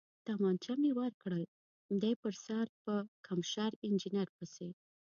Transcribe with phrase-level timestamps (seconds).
[0.25, 1.43] تومانچه مې ورکړل،
[2.01, 4.69] دی په سر پړکمشر انجنیر پسې.